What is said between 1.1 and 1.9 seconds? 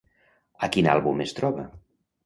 es troba?